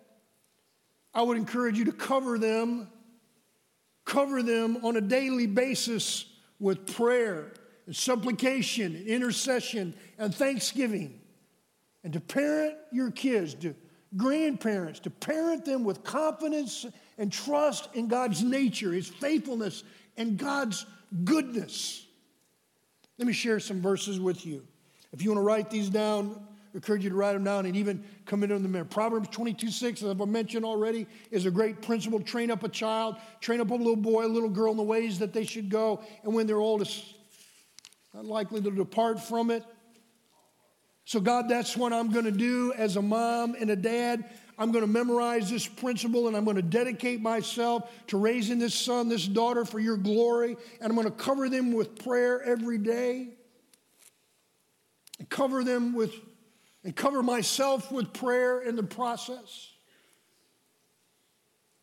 [1.14, 2.88] I would encourage you to cover them,
[4.04, 6.26] cover them on a daily basis
[6.60, 7.54] with prayer
[7.86, 11.22] and supplication, and intercession, and thanksgiving.
[12.04, 13.76] And to parent your kids, to
[14.18, 16.88] grandparents to parent them with confidence
[17.20, 19.84] and trust in God's nature, His faithfulness,
[20.18, 20.84] and God's
[21.24, 22.08] goodness.
[23.20, 24.66] Let me share some verses with you.
[25.14, 28.04] If you want to write these down, encourage you to write them down and even
[28.26, 28.88] commit them to memory.
[28.88, 32.20] Proverbs 22 6, as I've mentioned already, is a great principle.
[32.22, 35.20] Train up a child, train up a little boy, a little girl in the ways
[35.20, 37.14] that they should go, and when they're old, it's
[38.14, 39.64] not likely to depart from it.
[41.06, 44.30] So, God, that's what I'm going to do as a mom and a dad.
[44.58, 48.76] I'm going to memorize this principle and I'm going to dedicate myself to raising this
[48.76, 50.56] son, this daughter for your glory.
[50.80, 53.30] And I'm going to cover them with prayer every day.
[55.30, 56.14] Cover them with,
[56.84, 59.72] and cover myself with prayer in the process.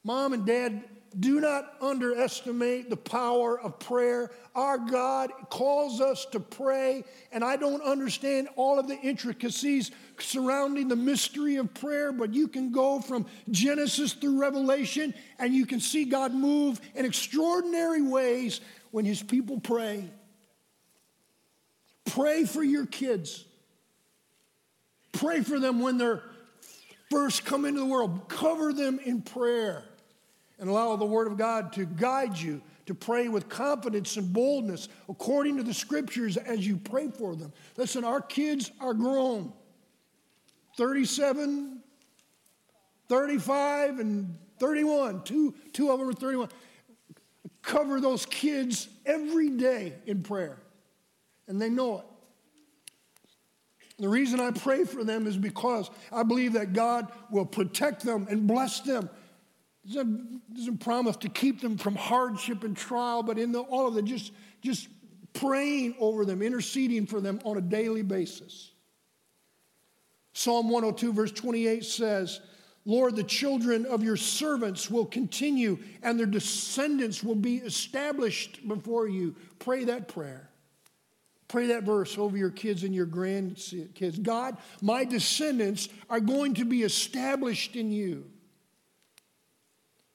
[0.05, 0.83] Mom and dad,
[1.19, 4.31] do not underestimate the power of prayer.
[4.55, 10.89] Our God calls us to pray, and I don't understand all of the intricacies surrounding
[10.89, 15.81] the mystery of prayer, but you can go from Genesis through Revelation and you can
[15.81, 20.11] see God move in extraordinary ways when His people pray.
[22.05, 23.45] Pray for your kids.
[25.19, 26.23] Pray for them when they're
[27.11, 28.29] first come into the world.
[28.29, 29.85] Cover them in prayer
[30.61, 34.89] and allow the Word of God to guide you to pray with confidence and boldness
[35.09, 37.53] according to the scriptures as you pray for them.
[37.77, 39.53] Listen, our kids are grown
[40.77, 41.81] 37,
[43.09, 45.25] 35, and 31.
[45.25, 46.49] Two, two of them are 31.
[47.62, 50.62] Cover those kids every day in prayer,
[51.49, 52.05] and they know it.
[53.99, 58.27] The reason I pray for them is because I believe that God will protect them
[58.31, 59.11] and bless them
[59.89, 63.97] doesn't, doesn't promise to keep them from hardship and trial, but in the, all of
[63.97, 64.89] it, just, just
[65.33, 68.73] praying over them, interceding for them on a daily basis.
[70.35, 72.41] Psalm 102, verse 28 says,
[72.85, 79.09] Lord, the children of your servants will continue and their descendants will be established before
[79.09, 79.35] you.
[79.59, 80.48] Pray that prayer.
[81.49, 84.23] Pray that verse over your kids and your grandkids.
[84.23, 88.27] God, my descendants are going to be established in you.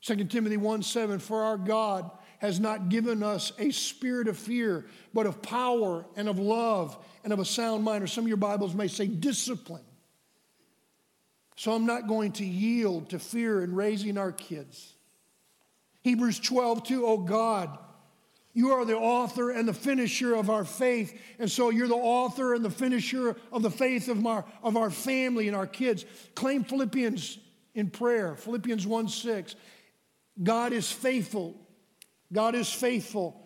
[0.02, 4.86] 2 Timothy 1 7, for our God has not given us a spirit of fear,
[5.14, 8.04] but of power and of love and of a sound mind.
[8.04, 9.84] Or some of your Bibles may say discipline.
[11.56, 14.94] So I'm not going to yield to fear in raising our kids.
[16.02, 17.78] Hebrews 12, 2, oh God,
[18.54, 21.20] you are the author and the finisher of our faith.
[21.40, 24.92] And so you're the author and the finisher of the faith of our, of our
[24.92, 26.06] family and our kids.
[26.36, 27.40] Claim Philippians
[27.74, 29.56] in prayer, Philippians 1 6.
[30.42, 31.56] God is faithful.
[32.32, 33.40] God is faithful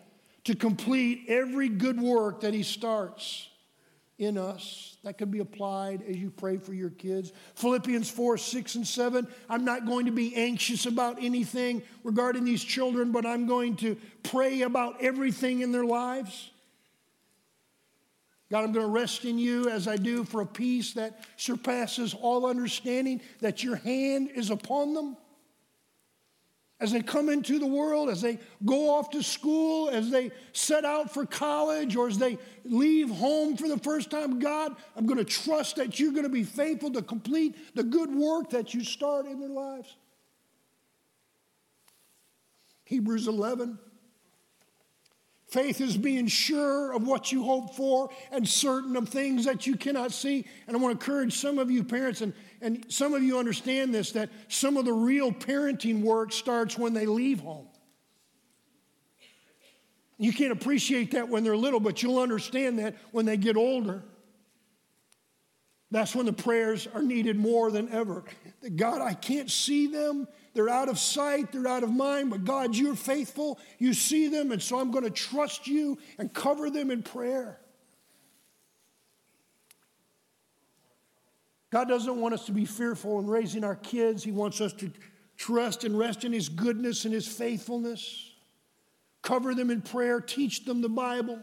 [0.44, 3.47] to complete every good work that He starts
[4.18, 4.96] in us.
[5.04, 7.32] That could be applied as you pray for your kids.
[7.54, 9.26] Philippians 4 6 and 7.
[9.48, 13.96] I'm not going to be anxious about anything regarding these children, but I'm going to
[14.24, 16.50] pray about everything in their lives.
[18.50, 22.14] God, I'm going to rest in you as I do for a peace that surpasses
[22.14, 25.16] all understanding, that your hand is upon them
[26.80, 30.84] as they come into the world, as they go off to school, as they set
[30.84, 35.18] out for college, or as they leave home for the first time, God, I'm going
[35.18, 38.84] to trust that you're going to be faithful to complete the good work that you
[38.84, 39.96] start in their lives.
[42.84, 43.78] Hebrews 11
[45.48, 49.76] Faith is being sure of what you hope for and certain of things that you
[49.76, 50.44] cannot see.
[50.66, 53.94] And I want to encourage some of you parents, and, and some of you understand
[53.94, 57.68] this, that some of the real parenting work starts when they leave home.
[60.18, 64.02] You can't appreciate that when they're little, but you'll understand that when they get older.
[65.90, 68.24] That's when the prayers are needed more than ever.
[68.76, 70.26] God, I can't see them
[70.58, 73.60] they're out of sight, they're out of mind, but God, you're faithful.
[73.78, 77.60] You see them, and so I'm going to trust you and cover them in prayer.
[81.70, 84.24] God doesn't want us to be fearful in raising our kids.
[84.24, 84.90] He wants us to
[85.36, 88.32] trust and rest in His goodness and His faithfulness.
[89.22, 91.38] Cover them in prayer, teach them the Bible.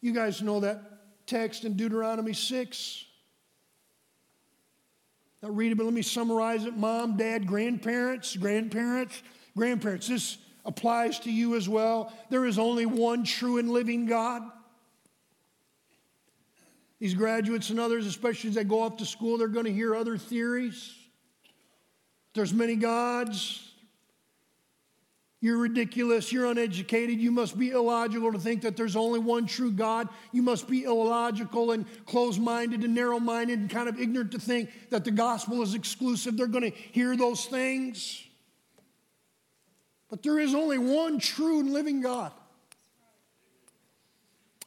[0.00, 3.04] You guys know that text in Deuteronomy 6.
[5.42, 6.76] I'll read it, but let me summarize it.
[6.76, 9.22] Mom, dad, grandparents, grandparents,
[9.56, 10.08] grandparents.
[10.08, 12.12] This applies to you as well.
[12.30, 14.42] There is only one true and living God.
[17.00, 19.94] These graduates and others, especially as they go off to school, they're going to hear
[19.94, 20.94] other theories.
[22.34, 23.70] There's many gods.
[25.40, 26.32] You're ridiculous.
[26.32, 27.20] You're uneducated.
[27.20, 30.08] You must be illogical to think that there's only one true God.
[30.32, 34.38] You must be illogical and closed minded and narrow minded and kind of ignorant to
[34.38, 36.36] think that the gospel is exclusive.
[36.36, 38.24] They're going to hear those things.
[40.08, 42.32] But there is only one true and living God.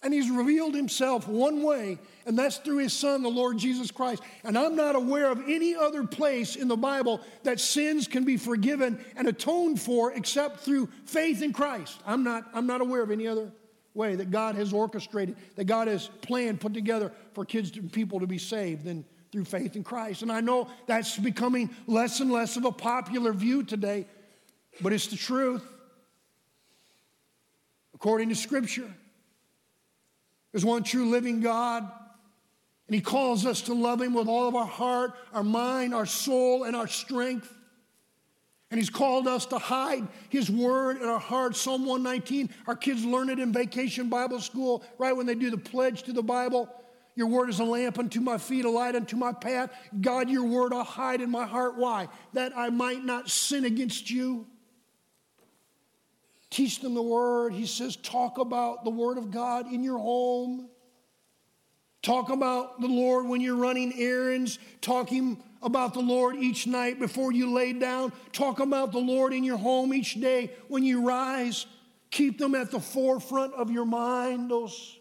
[0.08, 4.24] And he's revealed himself one way, and that's through his son, the Lord Jesus Christ.
[4.46, 8.38] And I'm not aware of any other place in the Bible that sins can be
[8.38, 12.00] forgiven and atoned for except through faith in Christ.
[12.08, 13.52] I'm not, I'm not aware of any other
[13.94, 18.22] way that God has orchestrated, that God has planned, put together for kids and people
[18.22, 19.04] to be saved than
[19.34, 20.22] through faith in Christ.
[20.22, 24.08] And I know that's becoming less and less of a popular view today,
[24.80, 25.66] but it's the truth.
[27.94, 28.90] According to Scripture,
[30.58, 34.56] there's one true living God, and He calls us to love Him with all of
[34.56, 37.54] our heart, our mind, our soul, and our strength.
[38.72, 41.62] And he's called us to hide his word in our hearts.
[41.62, 45.60] Psalm 119, our kids learn it in vacation Bible school, right when they do the
[45.60, 46.68] pledge to the Bible.
[47.14, 49.70] Your word is a lamp unto my feet, a light unto my path.
[50.02, 51.78] God, your word I'll hide in my heart.
[51.78, 52.08] Why?
[52.34, 54.48] That I might not sin against you.
[56.50, 57.54] Teach them the word.
[57.54, 60.70] He says, talk about the word of God in your home.
[62.02, 64.60] Talk about the Lord when you're running errands.
[64.82, 68.14] Talking about the Lord each night before you lay down.
[68.32, 71.66] Talk about the Lord in your home each day when you rise.
[72.12, 74.98] Keep them at the forefront of your mind, those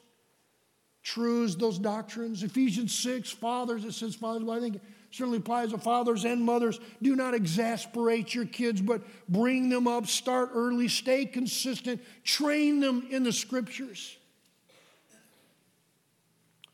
[1.05, 2.43] truths, those doctrines.
[2.43, 4.81] Ephesians 6, fathers, it says fathers, but I think
[5.17, 6.79] certainly applies to fathers and mothers.
[7.01, 9.01] Do not exasperate your kids, but
[9.31, 10.07] bring them up.
[10.07, 14.19] Start early, stay consistent, train them in the scriptures.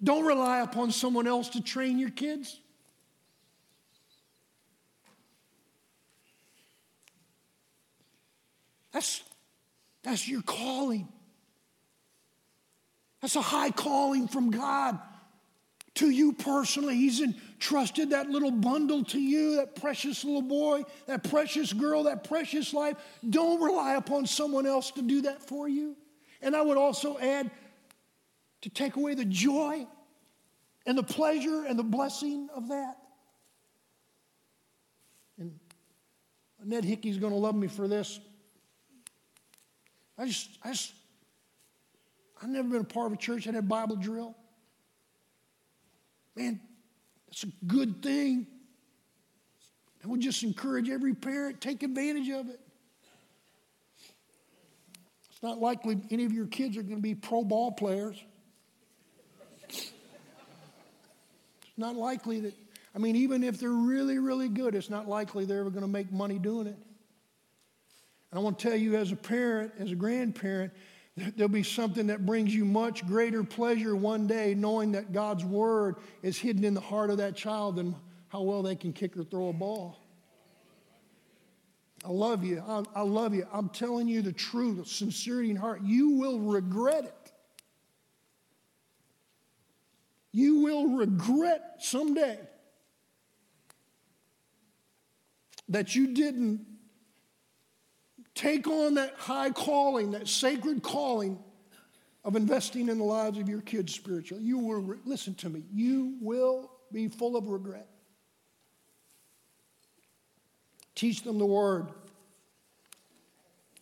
[0.03, 2.59] Don't rely upon someone else to train your kids.
[8.93, 9.22] That's,
[10.03, 11.07] that's your calling.
[13.20, 14.99] That's a high calling from God
[15.95, 16.97] to you personally.
[16.97, 22.24] He's entrusted that little bundle to you, that precious little boy, that precious girl, that
[22.24, 22.97] precious life.
[23.28, 25.97] Don't rely upon someone else to do that for you.
[26.40, 27.51] And I would also add
[28.62, 29.86] to take away the joy
[30.86, 32.97] and the pleasure and the blessing of that.
[35.38, 35.59] And
[36.64, 38.18] Ned Hickey's going to love me for this.
[40.16, 40.93] I just, I just,
[42.43, 44.36] I've never been a part of a church that had Bible drill.
[46.37, 46.61] Man,
[47.28, 48.47] that's a good thing.
[50.05, 52.61] I would just encourage every parent, take advantage of it.
[55.30, 58.16] It's not likely any of your kids are going to be pro ball players.
[59.68, 59.93] It's
[61.76, 62.55] not likely that,
[62.95, 65.89] I mean, even if they're really, really good, it's not likely they're ever going to
[65.89, 66.76] make money doing it.
[68.30, 70.72] And I want to tell you, as a parent, as a grandparent,
[71.17, 75.97] there'll be something that brings you much greater pleasure one day knowing that God's word
[76.23, 77.95] is hidden in the heart of that child than
[78.29, 79.99] how well they can kick or throw a ball.
[82.05, 82.63] I love you.
[82.67, 83.47] I, I love you.
[83.53, 85.83] I'm telling you the truth, sincerity in heart.
[85.83, 87.33] You will regret it.
[90.33, 92.39] You will regret someday
[95.69, 96.67] that you didn't
[98.35, 101.39] Take on that high calling, that sacred calling
[102.24, 104.43] of investing in the lives of your kids spiritually.
[104.43, 107.89] You will, listen to me, you will be full of regret.
[110.95, 111.89] Teach them the word.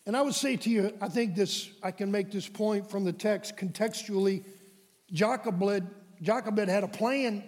[0.05, 3.05] And I would say to you, I think this, I can make this point from
[3.05, 4.43] the text contextually.
[5.11, 5.87] Jochebed,
[6.21, 7.43] Jochebed had a plan.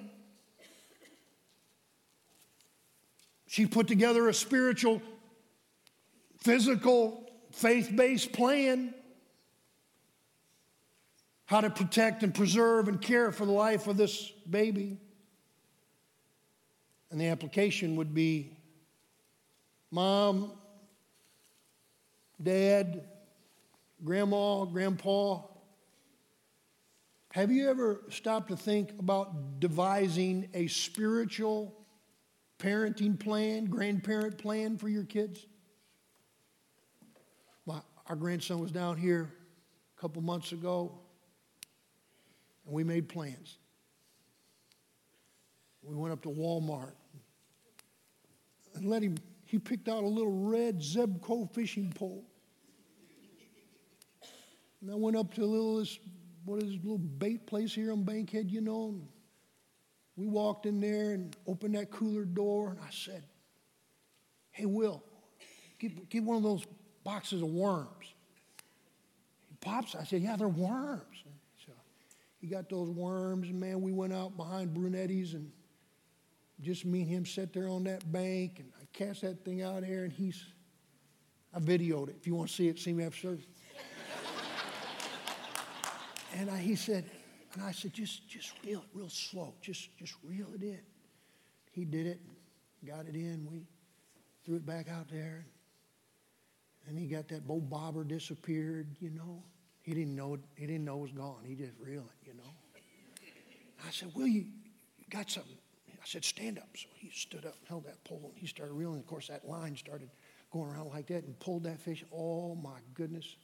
[3.47, 5.01] She put together a spiritual
[6.43, 8.93] physical, faith based plan
[11.45, 14.97] how to protect and preserve and care for the life of this baby.
[17.11, 18.57] And the application would be
[19.91, 20.51] mom,
[22.41, 23.03] dad,
[24.03, 25.41] grandma, grandpa.
[27.31, 31.73] Have you ever stopped to think about devising a spiritual
[32.57, 35.45] parenting plan, grandparent plan for your kids?
[38.07, 39.31] Our grandson was down here
[39.97, 40.91] a couple months ago,
[42.65, 43.57] and we made plans.
[45.81, 46.93] We went up to Walmart
[48.75, 52.25] and let him, he picked out a little red Zebco fishing pole.
[54.81, 55.97] And I went up to a little, this,
[56.43, 58.99] what is this little bait place here on Bankhead, you know.
[60.17, 63.23] We walked in there and opened that cooler door, and I said,
[64.51, 65.03] Hey, Will,
[65.79, 66.65] get, get one of those
[67.03, 68.13] boxes of worms.
[69.49, 71.23] He pops, I said, Yeah, they're worms.
[71.65, 71.71] So
[72.39, 75.51] he got those worms, and man, we went out behind Brunetti's and
[76.61, 79.81] just me and him sat there on that bank, and I cast that thing out
[79.81, 80.43] there, and he's,
[81.53, 82.15] I videoed it.
[82.19, 83.45] If you want to see it, see me after service.
[86.35, 87.09] and I, he said,
[87.53, 89.53] and I said, just, just reel it real slow.
[89.61, 90.79] Just, just reel it in.
[91.71, 92.21] He did it,
[92.85, 93.47] got it in.
[93.51, 93.63] We
[94.45, 95.45] threw it back out there.
[96.87, 99.43] And he got that old bobber disappeared, you know.
[99.81, 101.43] He didn't know it, he didn't know it was gone.
[101.45, 102.49] He just reeled you know.
[103.85, 104.45] I said, Will you,
[104.97, 105.57] you got something?
[106.03, 106.67] I said, stand up.
[106.75, 108.99] So he stood up, and held that pole, and he started reeling.
[108.99, 110.09] Of course, that line started
[110.51, 112.03] going around like that and pulled that fish.
[112.13, 113.37] Oh my goodness.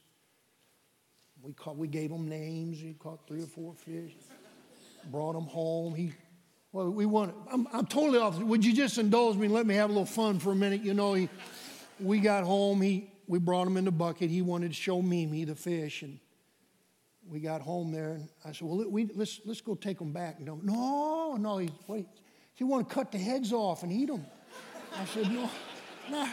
[1.42, 2.82] We caught, we gave him names.
[2.82, 4.12] He caught three or four fish.
[5.10, 5.96] Brought them home.
[5.96, 6.12] He
[6.74, 8.38] well, we wanted, I'm, I'm totally off.
[8.38, 10.84] Would you just indulge me and let me have a little fun for a minute?
[10.84, 11.30] You know, he
[12.00, 12.82] we got home.
[12.82, 14.32] He, we brought him in the bucket.
[14.32, 16.02] He wanted to show Mimi the fish.
[16.02, 16.20] And
[17.30, 18.14] we got home there.
[18.14, 20.40] And I said, well, we, let's, let's go take them back.
[20.40, 21.60] No, no, no.
[21.60, 22.08] He, wait,
[22.56, 24.26] he wanted to cut the heads off and eat them.
[24.98, 25.48] I said, no,
[26.10, 26.28] no.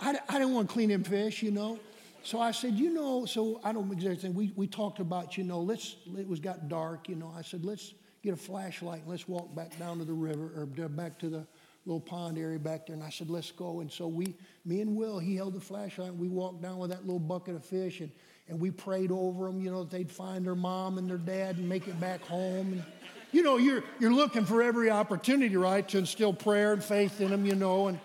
[0.00, 1.78] I, I didn't want to clean them fish, you know.
[2.22, 5.60] So I said, you know, so I don't exactly, we, we talked about, you know,
[5.60, 7.30] let's, it was got dark, you know.
[7.36, 7.92] I said, let's
[8.22, 11.28] get a flashlight and let's walk back down to the river or uh, back to
[11.28, 11.46] the
[11.88, 12.94] little pond area back there.
[12.94, 13.80] And I said, let's go.
[13.80, 14.34] And so we,
[14.64, 16.10] me and Will, he held the flashlight.
[16.10, 18.10] And we walked down with that little bucket of fish and,
[18.48, 21.56] and we prayed over them, you know, that they'd find their mom and their dad
[21.56, 22.72] and make it back home.
[22.72, 22.84] And,
[23.32, 27.30] you know, you're, you're looking for every opportunity, right, to instill prayer and faith in
[27.30, 27.88] them, you know.
[27.88, 27.98] And,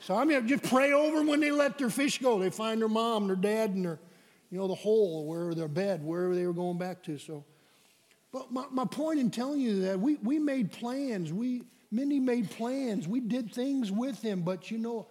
[0.00, 2.38] so I mean, just pray over them when they let their fish go.
[2.38, 3.98] They find their mom, and their dad, and their,
[4.50, 7.18] you know, the hole, wherever their bed, wherever they were going back to.
[7.18, 7.44] So,
[8.32, 11.32] but my, my point in telling you that we, we made plans.
[11.32, 13.06] We, Mindy made plans.
[13.06, 15.06] We did things with him, but you know,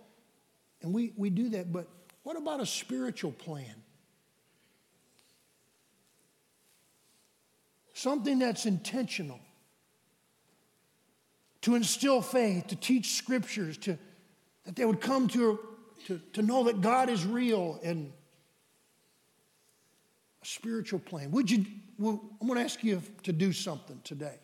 [0.82, 1.72] and we, we do that.
[1.72, 1.88] But
[2.24, 3.76] what about a spiritual plan?
[7.94, 9.40] Something that's intentional
[11.62, 13.98] to instill faith, to teach scriptures, to
[14.66, 15.60] that they would come to,
[16.08, 18.12] to, to know that God is real and
[20.42, 21.32] a spiritual plan.
[21.32, 21.66] Would you,
[21.98, 24.40] well, I'm going to ask you to do something today.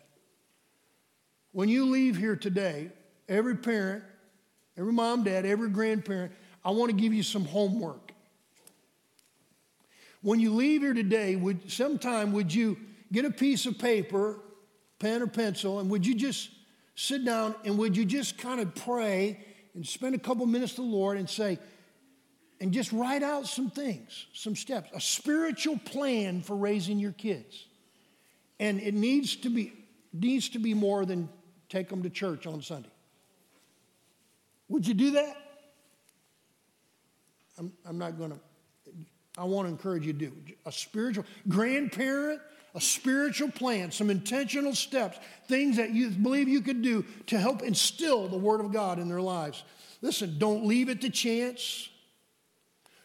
[1.52, 2.90] When you leave here today,
[3.28, 4.04] every parent,
[4.76, 6.32] every mom, dad, every grandparent,
[6.64, 8.12] I want to give you some homework.
[10.22, 12.76] When you leave here today, would sometime would you
[13.12, 14.38] get a piece of paper,
[14.98, 16.50] pen or pencil, and would you just
[16.94, 19.40] sit down and would you just kind of pray
[19.74, 21.58] and spend a couple minutes to the Lord and say,
[22.60, 27.66] and just write out some things, some steps, a spiritual plan for raising your kids.
[28.60, 29.72] And it needs to be
[30.12, 31.28] needs to be more than
[31.70, 32.90] take them to church on Sunday.
[34.68, 35.36] Would you do that?
[37.58, 38.38] I'm, I'm not going to,
[39.38, 40.32] I want to encourage you to do
[40.66, 42.40] a spiritual grandparent,
[42.74, 45.18] a spiritual plan, some intentional steps,
[45.48, 49.08] things that you believe you could do to help instill the Word of God in
[49.08, 49.64] their lives.
[50.02, 51.88] Listen, don't leave it to chance.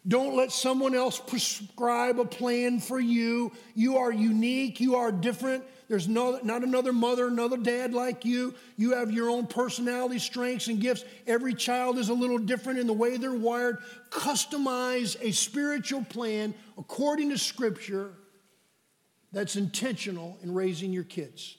[0.08, 3.50] Don't let someone else prescribe a plan for you.
[3.74, 5.64] You are unique, you are different.
[5.88, 8.54] There's no, not another mother, another dad like you.
[8.76, 11.04] You have your own personality, strengths, and gifts.
[11.26, 13.78] Every child is a little different in the way they're wired.
[14.10, 18.10] Customize a spiritual plan according to Scripture
[19.32, 21.56] that's intentional in raising your kids.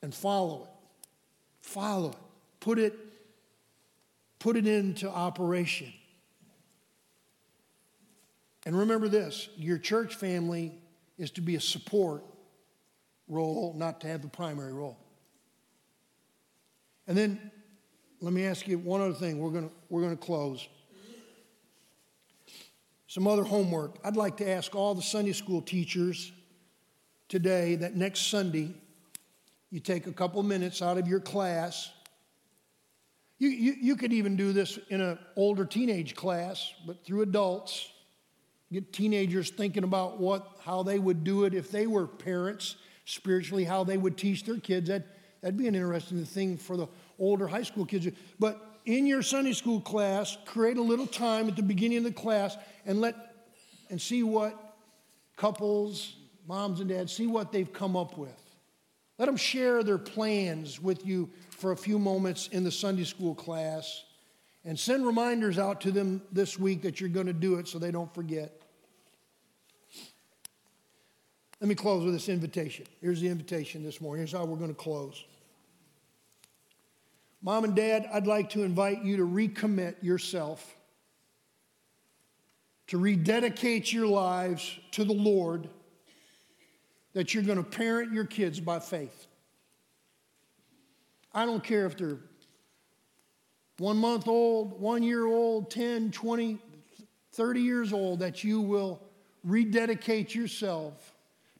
[0.00, 0.70] And follow it.
[1.60, 2.16] Follow it.
[2.60, 2.96] Put it,
[4.38, 5.92] put it into operation.
[8.64, 10.74] And remember this your church family
[11.18, 12.24] is to be a support
[13.26, 14.98] role, not to have the primary role.
[17.06, 17.50] And then
[18.20, 19.38] let me ask you one other thing.
[19.38, 20.66] We're going we're going to close.
[23.06, 23.96] Some other homework.
[24.04, 26.30] I'd like to ask all the Sunday school teachers
[27.28, 28.74] today that next Sunday
[29.70, 31.90] you take a couple minutes out of your class.
[33.38, 37.90] You, you, you could even do this in an older teenage class, but through adults.
[38.72, 43.64] Get teenagers thinking about what, how they would do it if they were parents, spiritually,
[43.64, 44.88] how they would teach their kids.
[44.88, 45.06] That,
[45.40, 46.86] that'd be an interesting thing for the
[47.18, 48.08] older high school kids.
[48.38, 52.12] But in your Sunday school class, create a little time at the beginning of the
[52.12, 53.14] class and let
[53.90, 54.76] and see what
[55.36, 56.16] couples,
[56.46, 58.42] moms and dads, see what they've come up with.
[59.18, 63.34] Let them share their plans with you for a few moments in the Sunday school
[63.34, 64.04] class
[64.64, 67.78] and send reminders out to them this week that you're going to do it so
[67.78, 68.57] they don't forget.
[71.60, 72.86] Let me close with this invitation.
[73.00, 74.20] Here's the invitation this morning.
[74.20, 75.24] Here's how we're going to close.
[77.42, 80.76] Mom and Dad, I'd like to invite you to recommit yourself,
[82.88, 85.68] to rededicate your lives to the Lord,
[87.14, 89.26] that you're going to parent your kids by faith.
[91.32, 92.18] I don't care if they're
[93.78, 96.58] one month old, one year old, 10, 20,
[97.32, 99.00] 30 years old, that you will
[99.44, 101.14] rededicate yourself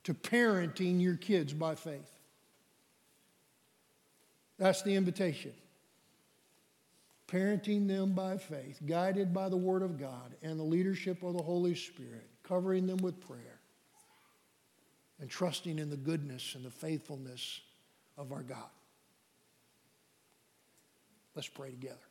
[0.08, 2.10] to parenting your kids by faith.
[4.56, 5.52] That's the invitation.
[7.30, 11.42] Parenting them by faith, guided by the Word of God and the leadership of the
[11.42, 13.60] Holy Spirit, covering them with prayer,
[15.20, 17.60] and trusting in the goodness and the faithfulness
[18.16, 18.70] of our God.
[21.34, 22.07] Let's pray together.